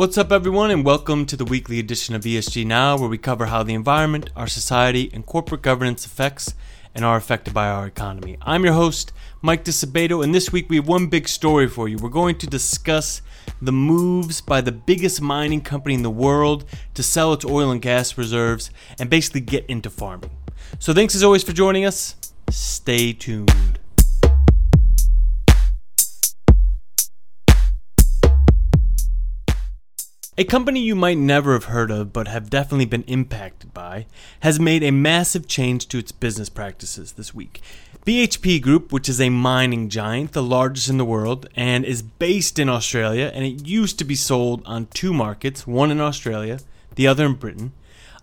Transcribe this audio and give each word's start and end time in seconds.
What's 0.00 0.16
up, 0.16 0.32
everyone, 0.32 0.70
and 0.70 0.82
welcome 0.82 1.26
to 1.26 1.36
the 1.36 1.44
weekly 1.44 1.78
edition 1.78 2.14
of 2.14 2.22
ESG 2.22 2.64
Now, 2.64 2.96
where 2.96 3.10
we 3.10 3.18
cover 3.18 3.44
how 3.44 3.62
the 3.62 3.74
environment, 3.74 4.30
our 4.34 4.46
society, 4.46 5.10
and 5.12 5.26
corporate 5.26 5.60
governance 5.60 6.06
affects 6.06 6.54
and 6.94 7.04
are 7.04 7.18
affected 7.18 7.52
by 7.52 7.68
our 7.68 7.86
economy. 7.86 8.38
I'm 8.40 8.64
your 8.64 8.72
host, 8.72 9.12
Mike 9.42 9.62
Disabato, 9.62 10.24
and 10.24 10.34
this 10.34 10.50
week 10.50 10.70
we 10.70 10.76
have 10.76 10.88
one 10.88 11.08
big 11.08 11.28
story 11.28 11.68
for 11.68 11.86
you. 11.86 11.98
We're 11.98 12.08
going 12.08 12.38
to 12.38 12.46
discuss 12.46 13.20
the 13.60 13.72
moves 13.72 14.40
by 14.40 14.62
the 14.62 14.72
biggest 14.72 15.20
mining 15.20 15.60
company 15.60 15.96
in 15.96 16.02
the 16.02 16.08
world 16.08 16.64
to 16.94 17.02
sell 17.02 17.34
its 17.34 17.44
oil 17.44 17.70
and 17.70 17.82
gas 17.82 18.16
reserves 18.16 18.70
and 18.98 19.10
basically 19.10 19.42
get 19.42 19.66
into 19.66 19.90
farming. 19.90 20.30
So, 20.78 20.94
thanks 20.94 21.14
as 21.14 21.22
always 21.22 21.44
for 21.44 21.52
joining 21.52 21.84
us. 21.84 22.16
Stay 22.48 23.12
tuned. 23.12 23.79
A 30.40 30.44
company 30.44 30.80
you 30.80 30.94
might 30.94 31.18
never 31.18 31.52
have 31.52 31.64
heard 31.64 31.90
of 31.90 32.14
but 32.14 32.26
have 32.26 32.48
definitely 32.48 32.86
been 32.86 33.02
impacted 33.02 33.74
by 33.74 34.06
has 34.40 34.58
made 34.58 34.82
a 34.82 34.90
massive 34.90 35.46
change 35.46 35.86
to 35.88 35.98
its 35.98 36.12
business 36.12 36.48
practices 36.48 37.12
this 37.12 37.34
week. 37.34 37.60
BHP 38.06 38.62
Group, 38.62 38.90
which 38.90 39.06
is 39.06 39.20
a 39.20 39.28
mining 39.28 39.90
giant, 39.90 40.32
the 40.32 40.42
largest 40.42 40.88
in 40.88 40.96
the 40.96 41.04
world, 41.04 41.46
and 41.54 41.84
is 41.84 42.00
based 42.00 42.58
in 42.58 42.70
Australia, 42.70 43.30
and 43.34 43.44
it 43.44 43.66
used 43.68 43.98
to 43.98 44.04
be 44.06 44.14
sold 44.14 44.62
on 44.64 44.86
two 44.86 45.12
markets, 45.12 45.66
one 45.66 45.90
in 45.90 46.00
Australia, 46.00 46.60
the 46.94 47.06
other 47.06 47.26
in 47.26 47.34
Britain, 47.34 47.72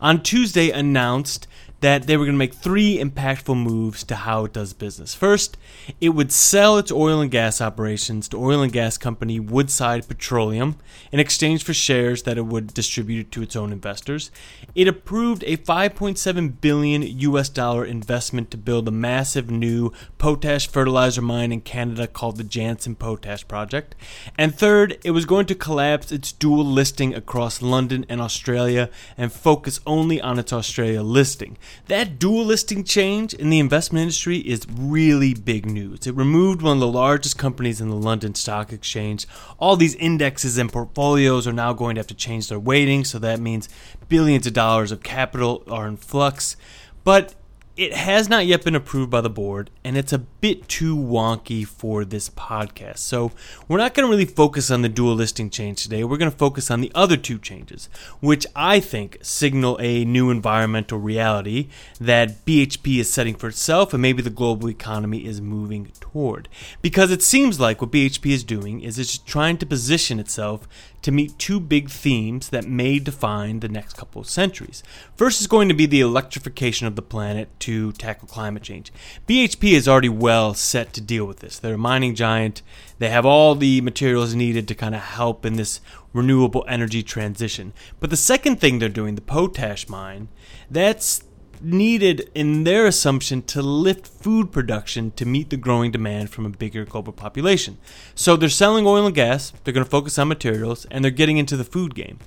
on 0.02 0.23
Tuesday 0.23 0.71
announced 0.71 1.48
that 1.80 2.08
they 2.08 2.17
were 2.17 2.26
going 2.26 2.34
to 2.34 2.40
make 2.40 2.55
three 2.55 2.98
impactful 2.98 3.55
moves 3.55 4.04
to 4.04 4.16
how 4.16 4.45
it 4.45 4.54
does 4.54 4.73
business. 4.73 5.13
First, 5.13 5.58
it 6.02 6.09
would 6.09 6.31
sell 6.31 6.77
its 6.77 6.91
oil 6.91 7.22
and 7.22 7.30
gas 7.30 7.62
operations 7.62 8.27
to 8.30 8.38
oil 8.38 8.62
and 8.62 8.73
gas 8.73 8.98
company 8.98 9.40
Woodside 9.40 10.08
Petroleum 10.08 10.77
in 11.12 11.20
exchange 11.20 11.63
for 11.63 11.73
shares 11.73 12.23
that 12.23 12.38
it 12.38 12.45
would 12.48 12.73
distribute 12.73 13.32
to 13.32 13.44
its 13.44 13.55
own 13.55 13.71
investors. 13.71 14.32
It 14.73 14.88
approved 14.88 15.44
a 15.45 15.58
5.7 15.58 16.60
billion 16.62 17.04
US 17.04 17.49
dollar 17.49 17.85
investment 17.85 18.49
to 18.51 18.57
build 18.57 18.88
a 18.88 18.91
massive 18.91 19.51
new 19.51 19.91
potash 20.18 20.68
fertilizer 20.68 21.21
mine 21.21 21.51
in 21.51 21.62
Canada 21.62 22.07
called 22.07 22.38
the 22.38 22.44
Jansen 22.44 22.96
Potash 22.96 23.48
Project. 23.48 23.94
And 24.38 24.55
third, 24.55 24.98
it 25.04 25.12
was 25.12 25.26
going 25.26 25.46
to 25.48 25.55
collapse 25.55 26.12
its 26.12 26.32
dual 26.32 26.66
listing 26.66 27.13
across 27.13 27.62
London 27.62 28.05
and 28.10 28.20
Australia 28.20 28.90
and 29.16 29.32
focus 29.32 29.79
only 29.85 30.20
on 30.20 30.40
its 30.40 30.51
Australia 30.51 31.04
listing. 31.04 31.57
That 31.87 32.20
dual 32.20 32.46
listing 32.46 32.84
change 32.84 33.34
in 33.34 33.49
the 33.49 33.60
investment 33.60 34.01
industry 34.01 34.37
is 34.40 34.68
really 34.70 35.34
big 35.34 35.65
news. 35.65 36.05
It 36.05 36.15
removed 36.15 36.62
one 36.62 36.77
of 36.77 36.79
the 36.82 36.87
largest 36.87 37.37
companies 37.37 37.79
in 37.79 37.90
the 37.90 37.96
London 37.96 38.35
Stock 38.35 38.73
Exchange. 38.73 39.26
All 39.57 39.76
these 39.76 39.95
indexes 39.95 40.57
and 40.57 40.71
portfolios 40.71 41.48
are 41.48 41.54
now 41.54 41.73
going 41.73 41.95
to 41.95 41.99
have 41.99 42.07
to 42.07 42.13
change 42.13 42.49
their 42.49 42.60
weighting, 42.60 43.05
so 43.05 43.20
that 43.20 43.40
means 43.40 43.70
billions 44.10 44.48
of 44.48 44.54
dollars 44.54 44.91
of 44.91 45.04
capital 45.04 45.63
are 45.70 45.88
in 45.88 45.98
flux. 45.98 46.57
But 47.04 47.35
it 47.77 47.93
has 47.93 48.27
not 48.27 48.47
yet 48.47 48.63
been 48.63 48.75
approved 48.75 49.11
by 49.11 49.21
the 49.21 49.29
board, 49.29 49.70
and 49.83 49.95
it's 49.95 50.11
a 50.11 50.17
bit 50.17 50.67
too 50.67 50.97
wonky 50.97 51.65
for 51.65 52.03
this 52.03 52.29
podcast. 52.29 52.97
So, 52.97 53.31
we're 53.67 53.77
not 53.77 53.93
going 53.93 54.07
to 54.07 54.09
really 54.09 54.25
focus 54.25 54.71
on 54.71 54.81
the 54.81 54.89
dual 54.89 55.13
listing 55.13 55.51
change 55.51 55.83
today. 55.83 56.03
We're 56.03 56.17
going 56.17 56.31
to 56.31 56.37
focus 56.37 56.71
on 56.71 56.81
the 56.81 56.91
other 56.95 57.17
two 57.17 57.37
changes, 57.37 57.87
which 58.20 58.48
I 58.55 58.79
think 58.79 59.20
signal 59.21 59.77
a 59.79 60.03
new 60.05 60.31
environmental 60.31 60.98
reality 60.98 61.70
that 61.99 62.43
BHP 62.45 62.99
is 62.99 63.13
setting 63.13 63.35
for 63.35 63.48
itself 63.48 63.93
and 63.93 64.01
maybe 64.01 64.23
the 64.23 64.29
global 64.31 64.69
economy 64.69 65.25
is 65.25 65.39
moving 65.39 65.91
toward. 66.00 66.50
Because 66.81 67.11
it 67.11 67.22
seems 67.22 67.59
like 67.59 67.79
what 67.79 67.91
BHP 67.91 68.31
is 68.31 68.44
doing 68.44 68.81
is 68.81 68.97
it's 68.97 69.19
trying 69.19 69.57
to 69.59 69.66
position 69.66 70.19
itself 70.19 70.67
to 71.01 71.12
meet 71.12 71.38
two 71.38 71.59
big 71.59 71.90
themes 71.90 72.50
that 72.50 72.66
may 72.66 73.00
define 73.00 73.59
the 73.59 73.69
next 73.69 73.95
couple 73.95 74.22
of 74.22 74.29
centuries. 74.29 74.84
First 75.16 75.41
is 75.41 75.47
going 75.47 75.67
to 75.69 75.73
be 75.73 75.85
the 75.85 76.01
electrification 76.01 76.88
of 76.88 76.95
the 76.95 77.01
planet 77.01 77.50
to 77.62 77.91
tackle 77.94 78.28
climate 78.28 78.63
change. 78.63 78.91
BHP 79.28 79.73
is 79.73 79.88
already 79.88 80.09
well 80.09 80.53
set 80.53 80.94
to 80.94 81.01
deal 81.01 81.25
with 81.25 81.39
this. 81.39 81.59
They're 81.59 81.75
a 81.75 81.77
mining 81.77 82.16
giant, 82.16 82.61
they 82.99 83.09
have 83.09 83.25
all 83.25 83.55
the 83.55 83.81
materials 83.81 84.35
needed 84.35 84.67
to 84.67 84.75
kind 84.75 84.95
of 84.95 85.01
help 85.01 85.45
in 85.45 85.55
this 85.55 85.81
renewable 86.13 86.66
energy 86.67 87.03
transition. 87.03 87.73
But 87.99 88.09
the 88.09 88.17
second 88.17 88.59
thing 88.59 88.79
they're 88.79 88.89
doing, 88.89 89.16
the 89.16 89.22
potash 89.22 89.88
mine, 89.88 90.29
that's 90.69 91.23
needed 91.62 92.29
in 92.34 92.63
their 92.63 92.85
assumption 92.85 93.41
to 93.44 93.62
lift 93.62 94.07
food 94.07 94.51
production 94.51 95.12
to 95.12 95.25
meet 95.25 95.50
the 95.50 95.57
growing 95.57 95.91
demand 95.91 96.29
from 96.29 96.45
a 96.45 96.50
bigger 96.50 96.85
global 96.85 97.13
population. 97.13 97.78
So 98.16 98.35
they're 98.35 98.50
selling 98.50 98.85
oil 98.85 99.06
and 99.06 99.16
gas, 99.16 99.53
they're 99.63 99.73
going 99.73 99.85
to 99.85 99.90
focus 99.90 100.17
on 100.17 100.28
materials, 100.28 100.85
and 100.91 101.03
they're 101.03 101.12
getting 101.12 101.38
into 101.38 101.57
the 101.57 101.63
food 101.63 101.96
game. 101.96 102.19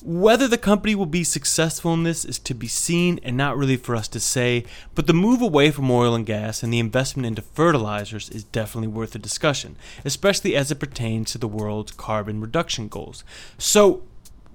Whether 0.00 0.46
the 0.46 0.58
company 0.58 0.94
will 0.94 1.06
be 1.06 1.24
successful 1.24 1.92
in 1.92 2.04
this 2.04 2.24
is 2.24 2.38
to 2.40 2.54
be 2.54 2.68
seen 2.68 3.18
and 3.24 3.36
not 3.36 3.56
really 3.56 3.76
for 3.76 3.96
us 3.96 4.06
to 4.08 4.20
say, 4.20 4.64
but 4.94 5.08
the 5.08 5.12
move 5.12 5.42
away 5.42 5.72
from 5.72 5.90
oil 5.90 6.14
and 6.14 6.24
gas 6.24 6.62
and 6.62 6.72
the 6.72 6.78
investment 6.78 7.26
into 7.26 7.42
fertilizers 7.42 8.30
is 8.30 8.44
definitely 8.44 8.86
worth 8.86 9.16
a 9.16 9.18
discussion, 9.18 9.74
especially 10.04 10.54
as 10.54 10.70
it 10.70 10.78
pertains 10.78 11.32
to 11.32 11.38
the 11.38 11.48
world's 11.48 11.90
carbon 11.90 12.40
reduction 12.40 12.86
goals. 12.86 13.24
So, 13.58 14.04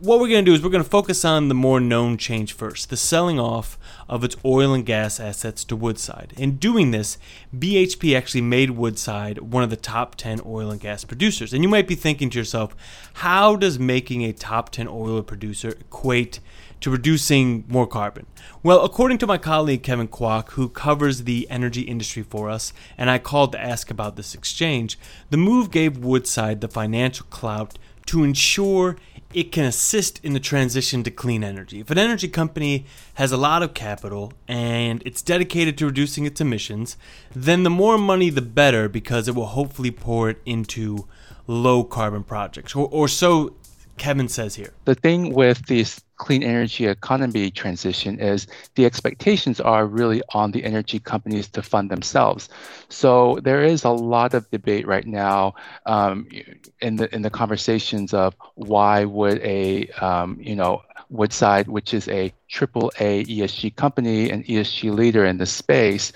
what 0.04 0.20
we're 0.20 0.28
going 0.28 0.44
to 0.44 0.52
do 0.52 0.54
is 0.54 0.62
we're 0.62 0.70
going 0.70 0.84
to 0.84 0.90
focus 0.90 1.24
on 1.24 1.48
the 1.48 1.56
more 1.56 1.80
known 1.80 2.18
change 2.18 2.52
first 2.52 2.90
the 2.90 2.98
selling 2.98 3.40
off 3.40 3.80
of 4.10 4.22
its 4.22 4.36
oil 4.44 4.74
and 4.74 4.86
gas 4.86 5.18
assets 5.18 5.64
to 5.64 5.78
Woodside. 5.78 6.34
In 6.36 6.58
doing 6.58 6.92
this, 6.92 7.18
BHP 7.58 8.14
actually 8.14 8.42
made 8.42 8.72
Woodside 8.72 9.40
one 9.40 9.64
of 9.64 9.70
the 9.70 9.78
top 9.78 10.16
10 10.16 10.42
oil 10.46 10.72
and 10.72 10.82
gas 10.82 11.06
producers. 11.06 11.54
And 11.54 11.64
you 11.64 11.70
might 11.70 11.88
be 11.88 11.96
thinking 11.96 12.30
to 12.32 12.38
yourself, 12.38 12.76
how 13.14 13.56
does 13.56 13.80
making 13.80 14.24
a 14.24 14.34
top 14.34 14.72
10 14.72 14.90
oil 14.90 15.24
producer 15.24 15.70
equate 15.70 16.42
to 16.82 16.92
reducing 16.92 17.64
more 17.70 17.88
carbon? 17.88 18.26
Well, 18.62 18.84
according 18.84 19.20
to 19.20 19.28
my 19.28 19.38
colleague 19.38 19.84
Kevin 19.84 20.10
Kwok, 20.10 20.50
who 20.52 20.68
covers 20.68 21.24
the 21.24 21.50
energy 21.50 21.84
industry 21.84 22.24
for 22.24 22.50
us, 22.50 22.74
and 22.98 23.10
I 23.10 23.20
called 23.20 23.54
to 23.54 23.62
ask 23.62 23.90
about 23.90 24.18
this 24.18 24.36
exchange, 24.36 25.00
the 25.30 25.38
move 25.38 25.72
gave 25.72 25.98
Woodside 25.98 26.60
the 26.60 26.68
financial 26.68 27.26
clout 27.30 27.78
to 28.08 28.24
ensure 28.24 28.98
it 29.34 29.52
can 29.52 29.66
assist 29.66 30.20
in 30.24 30.34
the 30.34 30.40
transition 30.40 31.04
to 31.04 31.12
clean 31.12 31.44
energy. 31.44 31.80
If 31.80 31.90
an 31.90 31.98
energy 31.98 32.28
company 32.28 32.86
has 33.16 33.32
a 33.32 33.38
lot 33.38 33.64
of 33.64 33.74
capital 33.74 34.34
and 34.48 35.02
it's 35.06 35.22
dedicated 35.22 35.78
to 35.80 35.88
reducing 35.88 36.26
its 36.26 36.40
emissions, 36.40 36.98
then 37.36 37.64
the 37.64 37.70
more 37.70 37.98
money 37.98 38.30
the 38.30 38.42
better 38.42 38.88
because 38.88 39.28
it 39.28 39.36
will 39.36 39.48
hopefully 39.48 39.92
pour 39.92 40.30
it 40.30 40.42
into 40.46 41.08
low 41.48 41.84
carbon 41.84 42.24
projects, 42.24 42.76
or, 42.76 42.88
or 42.90 43.08
so 43.08 43.54
Kevin 43.98 44.28
says 44.28 44.56
here. 44.56 44.74
The 44.86 44.96
thing 44.96 45.34
with 45.34 45.66
this 45.68 46.02
clean 46.18 46.44
energy 46.44 46.88
economy 46.88 47.52
transition 47.52 48.20
is 48.20 48.48
the 48.76 48.86
expectations 48.86 49.60
are 49.60 49.86
really 49.86 50.22
on 50.34 50.52
the 50.52 50.64
energy 50.64 51.00
companies 51.00 51.48
to 51.50 51.62
fund 51.62 51.90
themselves. 51.90 52.50
So 52.90 53.40
there 53.44 53.64
is 53.64 53.84
a 53.84 53.90
lot 53.90 54.34
of 54.34 54.50
debate 54.50 54.88
right 54.88 55.06
now 55.06 55.56
um, 55.86 56.28
in 56.82 56.96
the 56.96 57.14
in 57.14 57.22
the 57.22 57.30
conversations 57.30 58.14
of 58.14 58.36
why 58.56 59.06
would 59.06 59.40
a 59.42 59.88
um, 60.02 60.38
you 60.40 60.56
know 60.56 60.82
Woodside, 61.10 61.68
which 61.68 61.94
is 61.94 62.08
a 62.08 62.34
triple 62.50 62.92
A 63.00 63.24
ESG 63.26 63.76
company 63.76 64.32
and 64.32 64.44
ESG 64.46 64.94
leader 64.94 65.26
in 65.26 65.38
the 65.38 65.46
space, 65.46 66.12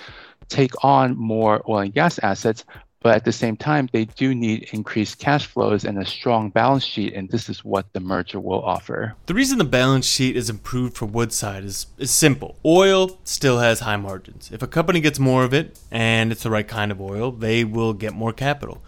take 0.49 0.71
on 0.83 1.15
more 1.17 1.61
oil 1.69 1.79
and 1.79 1.93
gas 1.93 2.17
assets 2.19 2.65
but 3.01 3.15
at 3.15 3.25
the 3.25 3.31
same 3.31 3.55
time, 3.55 3.89
they 3.93 4.05
do 4.05 4.33
need 4.33 4.69
increased 4.71 5.19
cash 5.19 5.45
flows 5.45 5.85
and 5.85 5.97
a 5.97 6.05
strong 6.05 6.49
balance 6.49 6.83
sheet, 6.83 7.13
and 7.13 7.29
this 7.29 7.49
is 7.49 7.63
what 7.63 7.91
the 7.93 7.99
merger 7.99 8.39
will 8.39 8.61
offer. 8.63 9.15
The 9.27 9.33
reason 9.33 9.59
the 9.59 9.63
balance 9.63 10.05
sheet 10.05 10.35
is 10.35 10.49
improved 10.49 10.97
for 10.97 11.05
Woodside 11.05 11.63
is, 11.63 11.87
is 11.97 12.11
simple. 12.11 12.57
Oil 12.65 13.19
still 13.23 13.59
has 13.59 13.81
high 13.81 13.97
margins. 13.97 14.49
If 14.51 14.61
a 14.61 14.67
company 14.67 14.99
gets 14.99 15.19
more 15.19 15.43
of 15.43 15.53
it, 15.53 15.79
and 15.91 16.31
it's 16.31 16.43
the 16.43 16.49
right 16.49 16.67
kind 16.67 16.91
of 16.91 16.99
oil, 16.99 17.31
they 17.31 17.63
will 17.63 17.93
get 17.93 18.13
more 18.13 18.33
capital. 18.33 18.81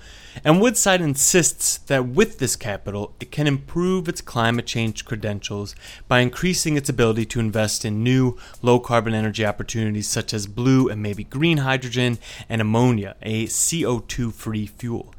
And 0.44 0.62
Woodside 0.62 1.02
insists 1.02 1.78
that 1.78 2.08
with 2.08 2.40
this 2.40 2.56
capital, 2.56 3.14
it 3.20 3.32
can 3.32 3.48
improve 3.48 4.08
its 4.08 4.22
climate 4.22 4.66
change 4.66 5.06
credentials 5.06 5.76
by 6.08 6.20
increasing 6.20 6.78
its 6.78 6.90
ability 6.90 7.26
to 7.26 7.40
invest 7.40 7.86
in 7.86 8.04
new 8.04 8.38
low 8.62 8.80
carbon 8.80 9.14
energy 9.14 9.46
opportunities 9.46 10.08
such 10.08 10.34
as 10.34 10.48
blue 10.48 10.88
and 10.90 11.02
maybe 11.02 11.24
green 11.24 11.58
hydrogen 11.58 12.18
and 12.48 12.62
ammonia, 12.62 13.16
a 13.22 13.48
CO2 13.48 14.34
free 14.34 14.68
fuel. 14.68 15.14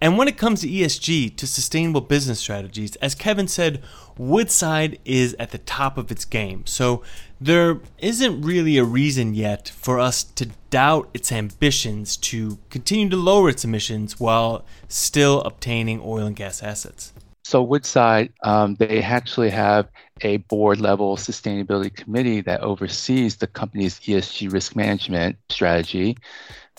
And 0.00 0.18
when 0.18 0.28
it 0.28 0.38
comes 0.38 0.60
to 0.60 0.68
ESG, 0.68 1.36
to 1.36 1.46
sustainable 1.46 2.00
business 2.00 2.40
strategies, 2.40 2.96
as 2.96 3.14
Kevin 3.14 3.48
said, 3.48 3.82
Woodside 4.18 4.98
is 5.04 5.34
at 5.38 5.50
the 5.50 5.58
top 5.58 5.98
of 5.98 6.10
its 6.10 6.24
game. 6.24 6.64
So 6.66 7.02
there 7.40 7.80
isn't 7.98 8.40
really 8.40 8.78
a 8.78 8.84
reason 8.84 9.34
yet 9.34 9.68
for 9.68 9.98
us 10.00 10.24
to 10.24 10.50
doubt 10.70 11.10
its 11.12 11.30
ambitions 11.30 12.16
to 12.18 12.58
continue 12.70 13.10
to 13.10 13.16
lower 13.16 13.50
its 13.50 13.64
emissions 13.64 14.18
while 14.18 14.64
still 14.88 15.42
obtaining 15.42 16.00
oil 16.02 16.26
and 16.26 16.36
gas 16.36 16.62
assets. 16.62 17.12
So 17.44 17.62
Woodside, 17.62 18.32
um, 18.42 18.74
they 18.74 19.00
actually 19.02 19.50
have 19.50 19.88
a 20.22 20.38
board 20.38 20.80
level 20.80 21.16
sustainability 21.16 21.94
committee 21.94 22.40
that 22.40 22.62
oversees 22.62 23.36
the 23.36 23.46
company's 23.46 24.00
ESG 24.00 24.52
risk 24.52 24.74
management 24.74 25.36
strategy. 25.48 26.16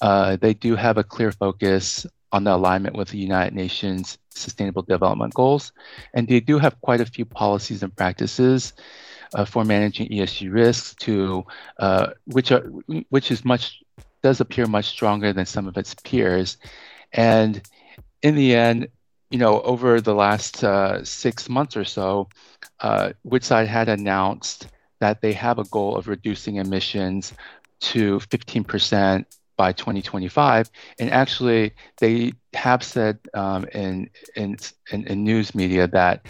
Uh, 0.02 0.36
they 0.36 0.54
do 0.54 0.76
have 0.76 0.98
a 0.98 1.04
clear 1.04 1.32
focus 1.32 2.06
on 2.34 2.44
the 2.44 2.54
alignment 2.54 2.96
with 2.96 3.08
the 3.10 3.18
United 3.18 3.54
Nations 3.54 4.18
Sustainable 4.38 4.84
Development 4.84 5.34
Goals. 5.34 5.72
And 6.14 6.28
they 6.28 6.40
do 6.40 6.58
have 6.60 6.80
quite 6.82 7.02
a 7.02 7.06
few 7.06 7.26
policies 7.26 7.84
and 7.84 7.96
practices 7.96 8.74
uh, 9.34 9.46
for 9.46 9.64
managing 9.64 10.10
ESG 10.10 10.52
risks 10.54 10.96
to 10.96 11.46
uh, 11.80 12.12
which 12.26 12.52
are 12.52 12.62
which 13.10 13.32
is 13.32 13.44
much 13.44 13.84
does 14.24 14.40
appear 14.42 14.66
much 14.66 14.86
stronger 14.86 15.34
than 15.34 15.46
some 15.46 15.68
of 15.68 15.78
its 15.78 15.94
peers. 15.96 16.58
And 17.14 17.62
in 18.22 18.36
the 18.36 18.56
end, 18.56 18.88
you 19.30 19.38
know, 19.38 19.62
over 19.62 20.02
the 20.02 20.16
last 20.16 20.64
uh, 20.64 21.04
six 21.04 21.50
months 21.50 21.76
or 21.76 21.86
so, 21.86 22.30
uh, 22.80 23.14
Woodside 23.24 23.68
had 23.68 23.90
announced 23.90 24.68
that 25.00 25.22
they 25.22 25.34
have 25.34 25.60
a 25.60 25.66
goal 25.66 25.96
of 25.96 26.08
reducing 26.08 26.56
emissions 26.56 27.34
to 27.80 28.20
15% 28.20 29.26
by 29.58 29.72
2025. 29.74 30.70
And 31.00 31.12
actually, 31.12 31.74
they 31.98 32.34
have 32.58 32.84
said 32.84 33.20
um, 33.34 33.66
in, 33.74 34.10
in, 34.36 34.58
in, 34.92 35.08
in 35.08 35.24
news 35.24 35.56
media 35.56 35.88
that 35.88 36.26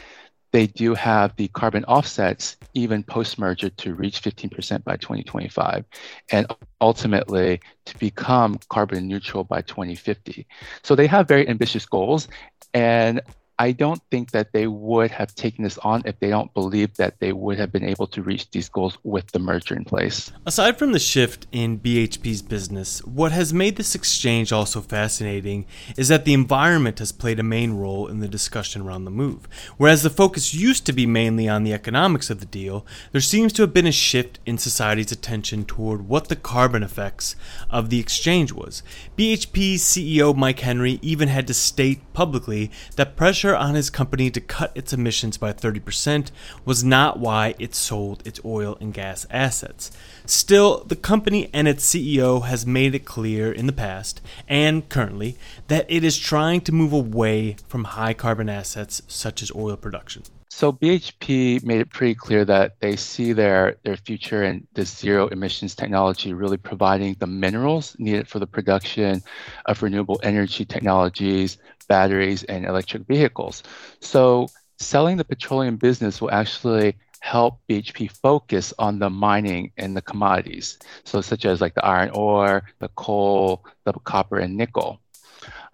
they 0.51 0.67
do 0.67 0.93
have 0.93 1.35
the 1.35 1.47
carbon 1.49 1.83
offsets 1.85 2.57
even 2.73 3.03
post 3.03 3.37
merger 3.37 3.69
to 3.69 3.93
reach 3.93 4.21
15% 4.21 4.83
by 4.83 4.95
2025 4.97 5.85
and 6.31 6.47
ultimately 6.81 7.59
to 7.85 7.97
become 7.97 8.59
carbon 8.69 9.07
neutral 9.07 9.43
by 9.43 9.61
2050. 9.61 10.47
So 10.83 10.95
they 10.95 11.07
have 11.07 11.27
very 11.27 11.47
ambitious 11.47 11.85
goals. 11.85 12.27
And 12.73 13.21
I 13.59 13.71
don't 13.71 14.01
think 14.11 14.31
that 14.31 14.53
they 14.53 14.67
would 14.67 15.09
have 15.09 15.33
taken 15.33 15.63
this 15.63 15.79
on 15.79 16.03
if 16.05 16.19
they 16.19 16.29
don't 16.29 16.53
believe 16.53 16.93
that 16.97 17.19
they 17.19 17.33
would 17.33 17.57
have 17.57 17.71
been 17.71 17.83
able 17.83 18.05
to 18.07 18.21
reach 18.21 18.49
these 18.51 18.69
goals 18.69 18.99
with 19.03 19.31
the 19.31 19.39
merger 19.39 19.75
in 19.75 19.83
place. 19.83 20.31
Aside 20.45 20.77
from 20.77 20.91
the 20.91 20.99
shift 20.99 21.47
in 21.51 21.79
BHP's 21.79 22.43
business, 22.43 23.03
what 23.03 23.31
has 23.31 23.53
made 23.53 23.77
this 23.77 23.95
exchange 23.95 24.51
also 24.51 24.79
fascinating 24.81 25.65
is 25.97 26.07
that 26.09 26.23
the 26.23 26.35
environment 26.35 26.99
has 26.99 27.11
played 27.11 27.39
a 27.39 27.43
main 27.43 27.73
role 27.73 28.07
in 28.07 28.19
the 28.19 28.27
discussion 28.27 28.83
around 28.83 29.05
the 29.05 29.11
move. 29.11 29.47
Whereas 29.77 30.03
the 30.03 30.11
focus 30.11 30.53
used 30.53 30.85
to 30.85 30.93
be 30.93 31.07
mainly 31.07 31.49
on 31.49 31.63
the 31.63 31.73
economics 31.73 32.29
of 32.29 32.39
the 32.39 32.45
deal, 32.45 32.85
there 33.11 33.21
seems 33.21 33.51
to 33.53 33.63
have 33.63 33.73
been 33.73 33.87
a 33.87 33.91
shift 33.91 34.39
in 34.45 34.59
society's 34.59 35.11
attention 35.11 35.65
toward 35.65 36.07
what 36.07 36.27
the 36.27 36.35
carbon 36.35 36.83
effects 36.83 37.35
of 37.71 37.89
the 37.89 37.99
exchange 37.99 38.51
was. 38.51 38.83
BHP's 39.17 39.81
CEO 39.81 40.35
Mike 40.35 40.59
Henry 40.59 40.99
even 41.01 41.27
had 41.27 41.47
to 41.47 41.55
state 41.55 42.01
publicly 42.13 42.69
that 42.97 43.15
pressure 43.15 43.46
pressure 43.47 43.63
on 43.63 43.75
his 43.75 43.89
company 43.89 44.29
to 44.29 44.41
cut 44.41 44.71
its 44.75 44.91
emissions 44.91 45.37
by 45.37 45.53
30% 45.53 46.31
was 46.65 46.83
not 46.83 47.17
why 47.17 47.55
it 47.57 47.73
sold 47.73 48.25
its 48.27 48.41
oil 48.43 48.77
and 48.81 48.93
gas 48.93 49.25
assets. 49.29 49.89
Still, 50.25 50.83
the 50.83 50.97
company 50.97 51.49
and 51.53 51.65
its 51.65 51.85
CEO 51.85 52.43
has 52.43 52.65
made 52.65 52.93
it 52.93 53.05
clear 53.05 53.49
in 53.49 53.65
the 53.65 53.71
past 53.71 54.19
and 54.49 54.89
currently 54.89 55.37
that 55.69 55.85
it 55.87 56.03
is 56.03 56.17
trying 56.17 56.59
to 56.61 56.73
move 56.73 56.91
away 56.91 57.55
from 57.69 57.85
high 57.85 58.13
carbon 58.13 58.49
assets 58.49 59.01
such 59.07 59.41
as 59.41 59.51
oil 59.55 59.77
production. 59.77 60.23
So 60.57 60.73
BHP 60.73 61.63
made 61.63 61.81
it 61.81 61.91
pretty 61.91 62.15
clear 62.15 62.43
that 62.45 62.79
they 62.79 62.95
see 62.95 63.31
their, 63.31 63.75
their 63.83 63.95
future 63.95 64.43
in 64.43 64.65
this 64.73 64.89
zero 64.89 65.27
emissions 65.27 65.75
technology 65.75 66.33
really 66.33 66.57
providing 66.57 67.15
the 67.19 67.27
minerals 67.27 67.95
needed 67.99 68.27
for 68.27 68.39
the 68.39 68.47
production 68.47 69.21
of 69.67 69.83
renewable 69.83 70.19
energy 70.23 70.65
technologies, 70.65 71.59
batteries, 71.87 72.43
and 72.45 72.65
electric 72.65 73.05
vehicles. 73.05 73.61
So 73.99 74.47
selling 74.79 75.17
the 75.17 75.25
petroleum 75.25 75.77
business 75.77 76.21
will 76.21 76.31
actually 76.31 76.95
help 77.19 77.59
BHP 77.69 78.09
focus 78.09 78.73
on 78.79 78.97
the 78.97 79.11
mining 79.11 79.73
and 79.77 79.95
the 79.95 80.01
commodities, 80.01 80.79
so 81.03 81.21
such 81.21 81.45
as 81.45 81.61
like 81.61 81.75
the 81.75 81.85
iron 81.85 82.09
ore, 82.15 82.63
the 82.79 82.89
coal, 82.95 83.63
the 83.83 83.93
copper, 83.93 84.39
and 84.39 84.57
nickel. 84.57 85.01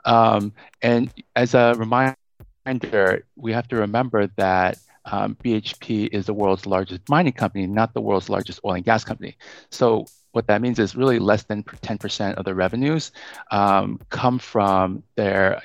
Um, 0.04 0.52
and 0.82 1.10
as 1.38 1.54
a 1.54 1.74
reminder, 1.78 2.18
we 3.36 3.52
have 3.54 3.68
to 3.70 3.76
remember 3.78 4.28
that 4.38 4.78
um, 5.06 5.36
BHP 5.44 6.10
is 6.12 6.26
the 6.26 6.34
world's 6.34 6.66
largest 6.66 7.10
mining 7.10 7.34
company, 7.34 7.68
not 7.68 7.94
the 7.94 8.02
world's 8.02 8.30
largest 8.30 8.60
oil 8.64 8.74
and 8.74 8.86
gas 8.86 9.04
company. 9.04 9.38
So 9.70 10.06
what 10.32 10.48
that 10.48 10.62
means 10.62 10.80
is 10.80 10.96
really 10.96 11.20
less 11.20 11.44
than 11.44 11.64
10% 11.64 12.36
of 12.36 12.46
the 12.46 12.56
revenues 12.56 13.12
um, 13.52 14.00
come 14.10 14.40
from 14.40 15.04
their 15.16 15.62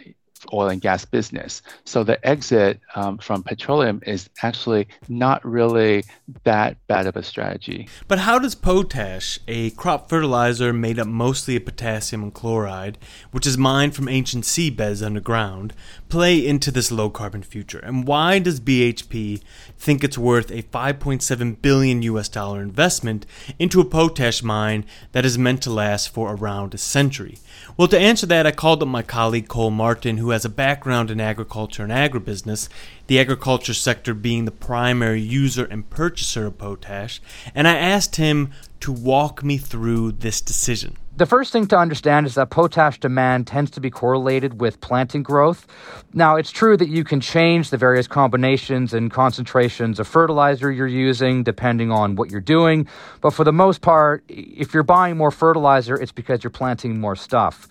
oil 0.52 0.68
and 0.68 0.80
gas 0.80 1.04
business. 1.04 1.62
So 1.84 2.04
the 2.04 2.24
exit 2.26 2.80
um, 2.94 3.18
from 3.18 3.42
petroleum 3.42 4.02
is 4.06 4.28
actually 4.42 4.88
not 5.08 5.44
really 5.44 6.04
that 6.44 6.76
bad 6.86 7.06
of 7.06 7.16
a 7.16 7.22
strategy. 7.22 7.88
But 8.06 8.20
how 8.20 8.38
does 8.38 8.54
potash, 8.54 9.38
a 9.48 9.70
crop 9.70 10.08
fertilizer 10.08 10.72
made 10.72 10.98
up 10.98 11.06
mostly 11.06 11.56
of 11.56 11.64
potassium 11.64 12.22
and 12.22 12.34
chloride, 12.34 12.98
which 13.30 13.46
is 13.46 13.58
mined 13.58 13.94
from 13.94 14.08
ancient 14.08 14.44
seabeds 14.44 15.04
underground, 15.04 15.74
play 16.08 16.44
into 16.44 16.70
this 16.70 16.92
low 16.92 17.10
carbon 17.10 17.42
future? 17.42 17.78
And 17.78 18.06
why 18.06 18.38
does 18.38 18.60
BHP 18.60 19.42
think 19.78 20.04
it's 20.04 20.18
worth 20.18 20.50
a 20.50 20.62
5.7 20.62 21.62
billion 21.62 22.02
US 22.02 22.28
dollar 22.28 22.62
investment 22.62 23.26
into 23.58 23.80
a 23.80 23.84
potash 23.84 24.42
mine 24.42 24.84
that 25.12 25.24
is 25.24 25.38
meant 25.38 25.62
to 25.62 25.70
last 25.70 26.08
for 26.08 26.34
around 26.34 26.74
a 26.74 26.78
century? 26.78 27.38
Well, 27.76 27.88
to 27.88 27.98
answer 27.98 28.26
that, 28.26 28.46
I 28.46 28.52
called 28.52 28.82
up 28.82 28.88
my 28.88 29.02
colleague 29.02 29.48
Cole 29.48 29.70
Martin, 29.70 30.16
who 30.18 30.27
has 30.30 30.44
a 30.44 30.48
background 30.48 31.10
in 31.10 31.20
agriculture 31.20 31.82
and 31.82 31.92
agribusiness, 31.92 32.68
the 33.06 33.18
agriculture 33.18 33.74
sector 33.74 34.14
being 34.14 34.44
the 34.44 34.50
primary 34.50 35.20
user 35.20 35.64
and 35.64 35.88
purchaser 35.90 36.46
of 36.46 36.58
potash, 36.58 37.20
and 37.54 37.66
I 37.66 37.76
asked 37.76 38.16
him 38.16 38.50
to 38.80 38.92
walk 38.92 39.42
me 39.42 39.58
through 39.58 40.12
this 40.12 40.40
decision. 40.40 40.96
The 41.16 41.26
first 41.26 41.52
thing 41.52 41.66
to 41.66 41.76
understand 41.76 42.26
is 42.26 42.36
that 42.36 42.50
potash 42.50 43.00
demand 43.00 43.48
tends 43.48 43.72
to 43.72 43.80
be 43.80 43.90
correlated 43.90 44.60
with 44.60 44.80
planting 44.80 45.24
growth. 45.24 45.66
Now, 46.14 46.36
it's 46.36 46.52
true 46.52 46.76
that 46.76 46.88
you 46.88 47.02
can 47.02 47.20
change 47.20 47.70
the 47.70 47.76
various 47.76 48.06
combinations 48.06 48.94
and 48.94 49.10
concentrations 49.10 49.98
of 49.98 50.06
fertilizer 50.06 50.70
you're 50.70 50.86
using 50.86 51.42
depending 51.42 51.90
on 51.90 52.14
what 52.14 52.30
you're 52.30 52.40
doing, 52.40 52.86
but 53.20 53.30
for 53.30 53.42
the 53.42 53.52
most 53.52 53.80
part, 53.80 54.22
if 54.28 54.72
you're 54.72 54.84
buying 54.84 55.16
more 55.16 55.32
fertilizer, 55.32 55.96
it's 55.96 56.12
because 56.12 56.44
you're 56.44 56.52
planting 56.52 57.00
more 57.00 57.16
stuff. 57.16 57.66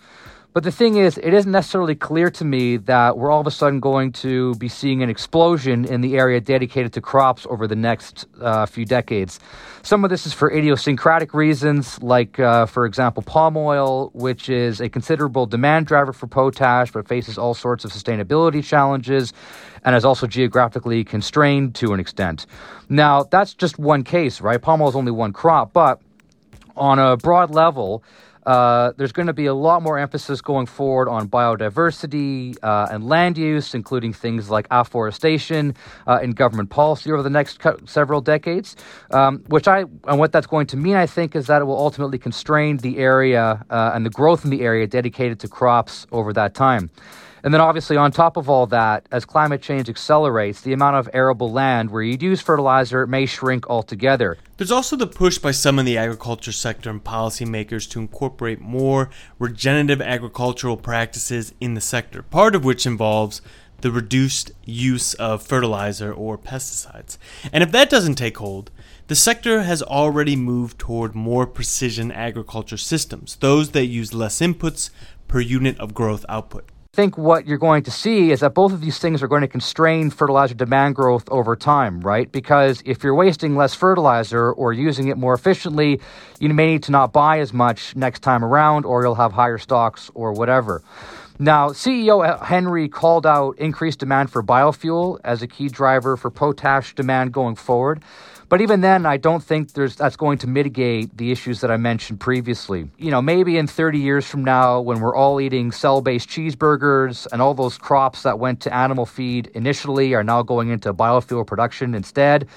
But 0.58 0.64
the 0.64 0.72
thing 0.72 0.96
is, 0.96 1.18
it 1.18 1.32
isn't 1.32 1.52
necessarily 1.52 1.94
clear 1.94 2.30
to 2.30 2.44
me 2.44 2.78
that 2.78 3.16
we're 3.16 3.30
all 3.30 3.40
of 3.40 3.46
a 3.46 3.50
sudden 3.52 3.78
going 3.78 4.10
to 4.24 4.56
be 4.56 4.66
seeing 4.66 5.04
an 5.04 5.08
explosion 5.08 5.84
in 5.84 6.00
the 6.00 6.16
area 6.16 6.40
dedicated 6.40 6.92
to 6.94 7.00
crops 7.00 7.46
over 7.48 7.68
the 7.68 7.76
next 7.76 8.26
uh, 8.40 8.66
few 8.66 8.84
decades. 8.84 9.38
Some 9.82 10.02
of 10.02 10.10
this 10.10 10.26
is 10.26 10.32
for 10.32 10.50
idiosyncratic 10.50 11.32
reasons, 11.32 12.02
like, 12.02 12.40
uh, 12.40 12.66
for 12.66 12.86
example, 12.86 13.22
palm 13.22 13.56
oil, 13.56 14.10
which 14.14 14.48
is 14.48 14.80
a 14.80 14.88
considerable 14.88 15.46
demand 15.46 15.86
driver 15.86 16.12
for 16.12 16.26
potash, 16.26 16.90
but 16.90 17.06
faces 17.06 17.38
all 17.38 17.54
sorts 17.54 17.84
of 17.84 17.92
sustainability 17.92 18.64
challenges 18.64 19.32
and 19.84 19.94
is 19.94 20.04
also 20.04 20.26
geographically 20.26 21.04
constrained 21.04 21.76
to 21.76 21.92
an 21.92 22.00
extent. 22.00 22.46
Now, 22.88 23.22
that's 23.22 23.54
just 23.54 23.78
one 23.78 24.02
case, 24.02 24.40
right? 24.40 24.60
Palm 24.60 24.82
oil 24.82 24.88
is 24.88 24.96
only 24.96 25.12
one 25.12 25.32
crop, 25.32 25.72
but 25.72 26.00
on 26.76 26.98
a 26.98 27.16
broad 27.16 27.54
level, 27.54 28.02
uh, 28.48 28.92
there's 28.96 29.12
going 29.12 29.26
to 29.26 29.34
be 29.34 29.44
a 29.44 29.52
lot 29.52 29.82
more 29.82 29.98
emphasis 29.98 30.40
going 30.40 30.64
forward 30.64 31.06
on 31.06 31.28
biodiversity 31.28 32.56
uh, 32.62 32.88
and 32.90 33.06
land 33.06 33.36
use, 33.36 33.74
including 33.74 34.10
things 34.14 34.48
like 34.48 34.66
afforestation 34.70 35.74
uh, 36.06 36.18
in 36.22 36.30
government 36.30 36.70
policy 36.70 37.12
over 37.12 37.22
the 37.22 37.28
next 37.28 37.60
co- 37.60 37.78
several 37.84 38.22
decades. 38.22 38.74
Um, 39.10 39.44
which 39.48 39.68
I 39.68 39.84
and 40.04 40.18
what 40.18 40.32
that's 40.32 40.46
going 40.46 40.66
to 40.68 40.78
mean, 40.78 40.96
I 40.96 41.04
think, 41.04 41.36
is 41.36 41.46
that 41.48 41.60
it 41.60 41.66
will 41.66 41.76
ultimately 41.76 42.18
constrain 42.18 42.78
the 42.78 42.96
area 42.96 43.62
uh, 43.68 43.92
and 43.94 44.06
the 44.06 44.10
growth 44.10 44.44
in 44.44 44.50
the 44.50 44.62
area 44.62 44.86
dedicated 44.86 45.40
to 45.40 45.48
crops 45.48 46.06
over 46.10 46.32
that 46.32 46.54
time. 46.54 46.88
And 47.42 47.54
then, 47.54 47.60
obviously, 47.60 47.96
on 47.96 48.10
top 48.10 48.36
of 48.36 48.48
all 48.48 48.66
that, 48.66 49.06
as 49.12 49.24
climate 49.24 49.62
change 49.62 49.88
accelerates, 49.88 50.60
the 50.60 50.72
amount 50.72 50.96
of 50.96 51.08
arable 51.12 51.50
land 51.52 51.90
where 51.90 52.02
you'd 52.02 52.22
use 52.22 52.40
fertilizer 52.40 53.06
may 53.06 53.26
shrink 53.26 53.68
altogether. 53.70 54.36
There's 54.56 54.72
also 54.72 54.96
the 54.96 55.06
push 55.06 55.38
by 55.38 55.52
some 55.52 55.78
in 55.78 55.86
the 55.86 55.96
agriculture 55.98 56.52
sector 56.52 56.90
and 56.90 57.02
policymakers 57.02 57.88
to 57.90 58.00
incorporate 58.00 58.60
more 58.60 59.10
regenerative 59.38 60.00
agricultural 60.00 60.76
practices 60.76 61.54
in 61.60 61.74
the 61.74 61.80
sector, 61.80 62.22
part 62.22 62.54
of 62.54 62.64
which 62.64 62.86
involves 62.86 63.40
the 63.80 63.92
reduced 63.92 64.50
use 64.64 65.14
of 65.14 65.42
fertilizer 65.42 66.12
or 66.12 66.36
pesticides. 66.36 67.16
And 67.52 67.62
if 67.62 67.70
that 67.70 67.88
doesn't 67.88 68.16
take 68.16 68.38
hold, 68.38 68.72
the 69.06 69.14
sector 69.14 69.62
has 69.62 69.82
already 69.82 70.34
moved 70.34 70.78
toward 70.78 71.14
more 71.14 71.46
precision 71.46 72.10
agriculture 72.10 72.76
systems, 72.76 73.36
those 73.36 73.70
that 73.70 73.86
use 73.86 74.12
less 74.12 74.40
inputs 74.40 74.90
per 75.28 75.40
unit 75.40 75.78
of 75.78 75.94
growth 75.94 76.26
output 76.28 76.68
think 76.98 77.16
what 77.16 77.46
you're 77.46 77.58
going 77.58 77.84
to 77.84 77.92
see 77.92 78.32
is 78.32 78.40
that 78.40 78.54
both 78.54 78.72
of 78.72 78.80
these 78.80 78.98
things 78.98 79.22
are 79.22 79.28
going 79.28 79.42
to 79.42 79.46
constrain 79.46 80.10
fertilizer 80.10 80.52
demand 80.52 80.96
growth 80.96 81.28
over 81.30 81.54
time, 81.54 82.00
right? 82.00 82.32
Because 82.32 82.82
if 82.84 83.04
you're 83.04 83.14
wasting 83.14 83.54
less 83.54 83.72
fertilizer 83.72 84.50
or 84.50 84.72
using 84.72 85.06
it 85.06 85.16
more 85.16 85.32
efficiently, 85.32 86.00
you 86.40 86.48
may 86.48 86.72
need 86.72 86.82
to 86.82 86.90
not 86.90 87.12
buy 87.12 87.38
as 87.38 87.52
much 87.52 87.94
next 87.94 88.24
time 88.24 88.44
around 88.44 88.84
or 88.84 89.04
you'll 89.04 89.14
have 89.14 89.30
higher 89.30 89.58
stocks 89.58 90.10
or 90.14 90.32
whatever. 90.32 90.82
Now, 91.38 91.68
CEO 91.68 92.44
Henry 92.44 92.88
called 92.88 93.26
out 93.26 93.56
increased 93.58 94.00
demand 94.00 94.32
for 94.32 94.42
biofuel 94.42 95.20
as 95.22 95.40
a 95.40 95.46
key 95.46 95.68
driver 95.68 96.16
for 96.16 96.32
potash 96.32 96.96
demand 96.96 97.30
going 97.30 97.54
forward. 97.54 98.02
But 98.48 98.62
even 98.62 98.80
then, 98.80 99.04
I 99.04 99.18
don't 99.18 99.42
think 99.42 99.72
there's 99.72 99.96
that's 99.96 100.16
going 100.16 100.38
to 100.38 100.46
mitigate 100.46 101.16
the 101.16 101.30
issues 101.30 101.60
that 101.60 101.70
I 101.70 101.76
mentioned 101.76 102.18
previously. 102.18 102.90
You 102.96 103.10
know, 103.10 103.20
maybe 103.20 103.58
in 103.58 103.66
30 103.66 103.98
years 103.98 104.26
from 104.26 104.42
now, 104.42 104.80
when 104.80 105.00
we're 105.00 105.14
all 105.14 105.38
eating 105.40 105.70
cell-based 105.70 106.28
cheeseburgers 106.28 107.26
and 107.30 107.42
all 107.42 107.52
those 107.52 107.76
crops 107.76 108.22
that 108.22 108.38
went 108.38 108.60
to 108.62 108.74
animal 108.74 109.04
feed 109.04 109.48
initially 109.48 110.14
are 110.14 110.24
now 110.24 110.42
going 110.42 110.70
into 110.70 110.94
biofuel 110.94 111.46
production 111.46 111.94
instead, 111.94 112.48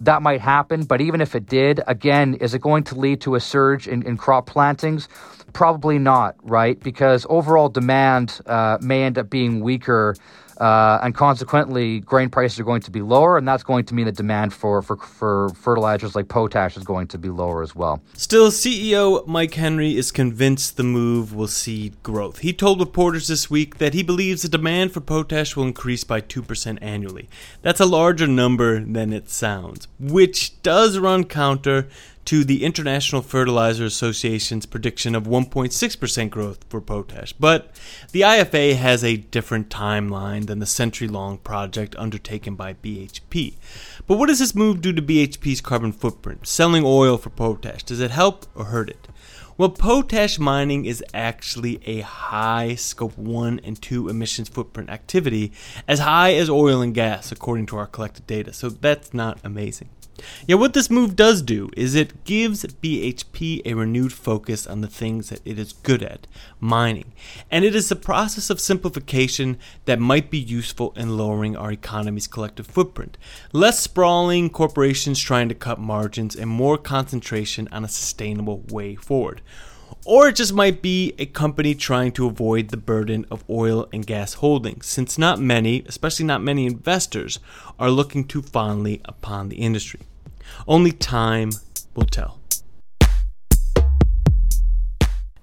that 0.00 0.22
might 0.22 0.40
happen. 0.40 0.84
But 0.84 1.00
even 1.00 1.20
if 1.20 1.34
it 1.34 1.46
did, 1.46 1.80
again, 1.88 2.34
is 2.34 2.54
it 2.54 2.60
going 2.60 2.84
to 2.84 2.94
lead 2.94 3.20
to 3.22 3.34
a 3.34 3.40
surge 3.40 3.88
in, 3.88 4.06
in 4.06 4.16
crop 4.16 4.46
plantings? 4.46 5.08
Probably 5.52 5.98
not, 5.98 6.36
right? 6.42 6.78
Because 6.78 7.26
overall 7.28 7.68
demand 7.68 8.40
uh, 8.46 8.78
may 8.80 9.02
end 9.02 9.18
up 9.18 9.30
being 9.30 9.60
weaker 9.60 10.14
uh, 10.58 11.00
and 11.02 11.14
consequently, 11.14 12.00
grain 12.00 12.30
prices 12.30 12.60
are 12.60 12.64
going 12.64 12.80
to 12.82 12.90
be 12.90 13.02
lower, 13.02 13.36
and 13.38 13.46
that's 13.46 13.62
going 13.62 13.84
to 13.86 13.94
mean 13.94 14.06
the 14.06 14.12
demand 14.12 14.52
for, 14.52 14.82
for, 14.82 14.96
for 14.96 15.48
fertilizers 15.50 16.14
like 16.14 16.28
potash 16.28 16.76
is 16.76 16.84
going 16.84 17.06
to 17.08 17.18
be 17.18 17.28
lower 17.28 17.62
as 17.62 17.74
well. 17.74 18.02
Still, 18.14 18.50
CEO 18.50 19.26
Mike 19.26 19.54
Henry 19.54 19.96
is 19.96 20.12
convinced 20.12 20.76
the 20.76 20.84
move 20.84 21.34
will 21.34 21.48
see 21.48 21.92
growth. 22.02 22.38
He 22.38 22.52
told 22.52 22.80
reporters 22.80 23.28
this 23.28 23.50
week 23.50 23.78
that 23.78 23.94
he 23.94 24.02
believes 24.02 24.42
the 24.42 24.48
demand 24.48 24.92
for 24.92 25.00
potash 25.00 25.56
will 25.56 25.64
increase 25.64 26.04
by 26.04 26.20
2% 26.20 26.78
annually. 26.80 27.28
That's 27.62 27.80
a 27.80 27.86
larger 27.86 28.26
number 28.26 28.80
than 28.80 29.12
it 29.12 29.30
sounds, 29.30 29.88
which 29.98 30.60
does 30.62 30.98
run 30.98 31.24
counter 31.24 31.88
to 32.26 32.44
the 32.44 32.64
International 32.64 33.22
Fertilizer 33.22 33.84
Association's 33.84 34.66
prediction 34.66 35.14
of 35.14 35.24
1.6% 35.24 36.30
growth 36.30 36.64
for 36.68 36.80
potash. 36.80 37.32
But 37.32 37.70
the 38.12 38.22
IFA 38.22 38.76
has 38.76 39.04
a 39.04 39.16
different 39.16 39.68
timeline 39.68 40.46
than 40.46 40.58
the 40.58 40.66
century 40.66 41.08
long 41.08 41.38
project 41.38 41.94
undertaken 41.96 42.54
by 42.54 42.74
BHP. 42.74 43.56
But 44.06 44.18
what 44.18 44.28
does 44.28 44.38
this 44.38 44.54
move 44.54 44.80
do 44.80 44.92
to 44.92 45.02
BHP's 45.02 45.60
carbon 45.60 45.92
footprint? 45.92 46.46
Selling 46.46 46.84
oil 46.84 47.18
for 47.18 47.30
potash, 47.30 47.82
does 47.82 48.00
it 48.00 48.10
help 48.10 48.46
or 48.54 48.66
hurt 48.66 48.88
it? 48.88 49.08
Well, 49.56 49.68
potash 49.68 50.36
mining 50.38 50.84
is 50.84 51.04
actually 51.14 51.80
a 51.86 52.00
high 52.00 52.74
scope 52.74 53.16
1 53.16 53.60
and 53.62 53.80
2 53.80 54.08
emissions 54.08 54.48
footprint 54.48 54.90
activity, 54.90 55.52
as 55.86 56.00
high 56.00 56.34
as 56.34 56.50
oil 56.50 56.82
and 56.82 56.92
gas, 56.92 57.30
according 57.30 57.66
to 57.66 57.76
our 57.76 57.86
collected 57.86 58.26
data. 58.26 58.52
So 58.52 58.68
that's 58.68 59.14
not 59.14 59.38
amazing. 59.44 59.90
Yeah, 60.46 60.56
what 60.56 60.74
this 60.74 60.90
move 60.90 61.16
does 61.16 61.42
do 61.42 61.70
is 61.76 61.94
it 61.94 62.24
gives 62.24 62.64
BHP 62.64 63.62
a 63.64 63.74
renewed 63.74 64.12
focus 64.12 64.66
on 64.66 64.80
the 64.80 64.88
things 64.88 65.30
that 65.30 65.40
it 65.44 65.58
is 65.58 65.72
good 65.72 66.02
at, 66.02 66.26
mining. 66.60 67.12
And 67.50 67.64
it 67.64 67.74
is 67.74 67.90
a 67.90 67.96
process 67.96 68.50
of 68.50 68.60
simplification 68.60 69.58
that 69.86 69.98
might 69.98 70.30
be 70.30 70.38
useful 70.38 70.92
in 70.96 71.16
lowering 71.16 71.56
our 71.56 71.72
economy's 71.72 72.26
collective 72.26 72.66
footprint. 72.66 73.18
Less 73.52 73.80
sprawling 73.80 74.50
corporations 74.50 75.20
trying 75.20 75.48
to 75.48 75.54
cut 75.54 75.78
margins 75.78 76.36
and 76.36 76.50
more 76.50 76.78
concentration 76.78 77.68
on 77.72 77.84
a 77.84 77.88
sustainable 77.88 78.60
way 78.68 78.94
forward. 78.94 79.40
Or 80.06 80.28
it 80.28 80.36
just 80.36 80.52
might 80.52 80.82
be 80.82 81.14
a 81.18 81.24
company 81.24 81.74
trying 81.74 82.12
to 82.12 82.26
avoid 82.26 82.68
the 82.68 82.76
burden 82.76 83.24
of 83.30 83.42
oil 83.48 83.88
and 83.90 84.06
gas 84.06 84.34
holdings, 84.34 84.86
since 84.86 85.16
not 85.16 85.40
many, 85.40 85.82
especially 85.86 86.26
not 86.26 86.42
many 86.42 86.66
investors, 86.66 87.38
are 87.78 87.90
looking 87.90 88.24
too 88.24 88.42
fondly 88.42 89.00
upon 89.06 89.48
the 89.48 89.56
industry. 89.56 90.00
Only 90.68 90.92
time 90.92 91.52
will 91.94 92.04
tell. 92.04 92.38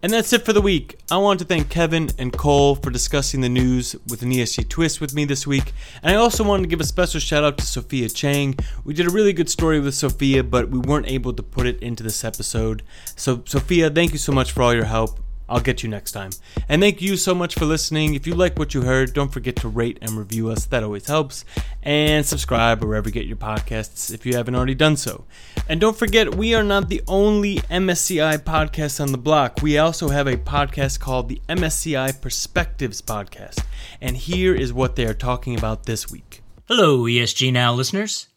And 0.04 0.12
that's 0.12 0.34
it 0.34 0.44
for 0.44 0.52
the 0.52 0.62
week. 0.62 1.00
I 1.12 1.18
want 1.18 1.40
to 1.42 1.46
thank 1.46 1.70
Kevin 1.70 2.10
and 2.18 2.34
Cole 2.34 2.74
for 2.74 2.90
discussing 2.90 3.42
the 3.42 3.50
news 3.50 3.96
with 4.10 4.24
an 4.24 4.32
ESG 4.32 4.68
twist 4.68 5.00
with 5.00 5.14
me 5.14 5.26
this 5.26 5.46
week. 5.46 5.74
And 6.02 6.16
I 6.16 6.18
also 6.18 6.44
wanted 6.44 6.64
to 6.64 6.70
give 6.70 6.82
a 6.82 6.86
special 6.86 7.20
shout 7.20 7.44
out 7.44 7.60
to 7.60 7.66
Sophia 7.66 8.10
Chang. 8.10 8.58
We 8.84 8.96
did 8.96 9.06
a 9.06 9.12
really 9.12 9.32
good 9.32 9.50
story 9.50 9.80
with 9.80 9.94
Sophia, 9.94 10.44
but 10.44 10.70
we 10.70 10.80
weren't 10.80 11.08
able 11.08 11.34
to 11.34 11.44
put 11.44 11.68
it 11.68 11.80
into 11.84 12.02
this 12.02 12.24
episode. 12.24 12.82
So, 13.16 13.44
Sophia, 13.46 13.92
thank 13.92 14.12
you 14.12 14.18
so 14.18 14.32
much 14.32 14.52
for 14.52 14.64
all 14.64 14.74
your 14.74 14.86
help. 14.86 15.20
I'll 15.52 15.60
get 15.60 15.84
you 15.84 15.90
next 15.90 16.14
time. 16.14 16.32
And 16.70 16.82
thank 16.82 17.02
you 17.02 17.18
so 17.18 17.36
much 17.36 17.56
for 17.56 17.66
listening. 17.66 18.14
If 18.14 18.26
you 18.26 18.36
like 18.36 18.58
what 18.58 18.74
you 18.74 18.84
heard, 18.84 19.14
don't 19.14 19.34
forget 19.34 19.58
to 19.58 19.68
rate 19.68 20.00
and 20.02 20.12
review 20.12 20.50
us. 20.50 20.64
That 20.66 20.82
always 20.82 21.08
helps. 21.08 21.44
And 21.84 22.26
subscribe 22.26 22.82
wherever 22.82 23.10
you 23.10 23.14
get 23.14 23.26
your 23.26 23.36
podcasts 23.36 24.14
if 24.14 24.26
you 24.26 24.34
haven't 24.38 24.56
already 24.56 24.76
done 24.76 24.96
so. 24.96 25.26
And 25.68 25.82
don't 25.82 25.98
forget, 25.98 26.36
we 26.36 26.56
are 26.56 26.64
not 26.64 26.88
the 26.88 27.02
only 27.06 27.58
MSCI 27.58 28.38
podcast 28.40 29.02
on 29.02 29.12
the 29.12 29.18
block. 29.18 29.60
We 29.62 29.78
also 29.78 30.08
have 30.08 30.28
a 30.28 30.38
podcast 30.38 31.02
called 31.02 31.28
the 31.28 31.42
MSCI 31.50 32.22
Perspectives 32.22 33.02
Podcast. 33.02 33.62
And 34.00 34.16
here 34.16 34.56
is 34.56 34.72
what 34.72 34.96
they 34.96 35.06
are 35.06 35.14
talking 35.14 35.58
about 35.58 35.86
this 35.86 36.10
week. 36.10 36.42
Hello, 36.70 37.00
ESG 37.04 37.52
Now 37.52 37.74
listeners. 37.74 38.30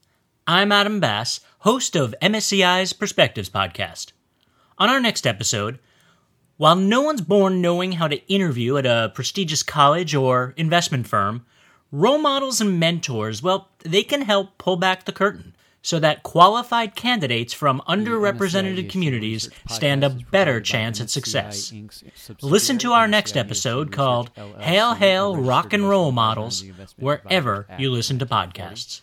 I'm 0.49 0.73
Adam 0.73 0.99
Bass, 0.99 1.39
host 1.61 1.95
of 1.95 2.15
MSCI's 2.21 2.93
Perspectives 2.93 3.49
Podcast. 3.49 4.11
On 4.79 4.91
our 4.91 4.99
next 5.01 5.29
episode, 5.29 5.79
while 6.57 6.77
no 6.77 7.01
one's 7.01 7.21
born 7.21 7.61
knowing 7.61 7.93
how 7.93 8.09
to 8.09 8.27
interview 8.29 8.77
at 8.77 8.87
a 8.87 9.13
prestigious 9.15 9.63
college 9.63 10.15
or 10.15 10.55
investment 10.57 11.07
firm, 11.07 11.45
role 11.91 12.19
models 12.19 12.61
and 12.61 12.79
mentors, 12.79 13.43
well, 13.43 13.69
they 13.85 14.03
can 14.03 14.23
help 14.23 14.57
pull 14.59 14.77
back 14.77 15.05
the 15.05 15.13
curtain 15.13 15.55
so 15.83 15.99
that 15.99 16.23
qualified 16.23 16.95
candidates 16.95 17.53
from 17.53 17.83
underrepresented 17.87 18.89
communities 18.89 19.51
stand 19.69 20.03
a 20.03 20.09
better 20.11 20.59
chance 20.61 20.99
at 21.01 21.11
success. 21.11 21.73
Listen 22.41 22.79
to 22.79 22.93
our 22.93 23.07
next 23.07 23.37
episode 23.37 23.93
called 23.93 24.31
Hail, 24.59 24.95
Hail, 24.95 25.37
Rock 25.37 25.75
and 25.75 25.87
Roll 25.89 26.11
Models, 26.11 26.65
wherever 26.97 27.67
you 27.79 27.91
listen 27.91 28.19
to 28.19 28.27
podcasts 28.27 29.03